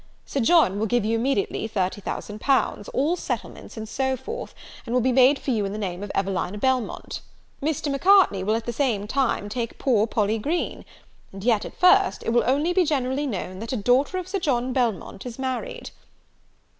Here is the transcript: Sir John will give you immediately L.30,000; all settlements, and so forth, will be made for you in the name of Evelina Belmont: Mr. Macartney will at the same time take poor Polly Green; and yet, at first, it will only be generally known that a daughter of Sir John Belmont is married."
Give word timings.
Sir 0.25 0.39
John 0.39 0.79
will 0.79 0.87
give 0.87 1.05
you 1.05 1.15
immediately 1.15 1.69
L.30,000; 1.75 2.89
all 2.91 3.15
settlements, 3.15 3.77
and 3.77 3.87
so 3.87 4.17
forth, 4.17 4.55
will 4.87 4.99
be 4.99 5.11
made 5.11 5.37
for 5.37 5.51
you 5.51 5.63
in 5.63 5.73
the 5.73 5.77
name 5.77 6.01
of 6.01 6.11
Evelina 6.15 6.57
Belmont: 6.57 7.21
Mr. 7.61 7.91
Macartney 7.91 8.43
will 8.43 8.55
at 8.55 8.65
the 8.65 8.73
same 8.73 9.05
time 9.05 9.47
take 9.47 9.77
poor 9.77 10.07
Polly 10.07 10.39
Green; 10.39 10.85
and 11.31 11.43
yet, 11.43 11.65
at 11.65 11.77
first, 11.77 12.23
it 12.23 12.29
will 12.31 12.43
only 12.47 12.73
be 12.73 12.83
generally 12.83 13.27
known 13.27 13.59
that 13.59 13.73
a 13.73 13.77
daughter 13.77 14.17
of 14.17 14.27
Sir 14.27 14.39
John 14.39 14.73
Belmont 14.73 15.23
is 15.23 15.37
married." 15.37 15.91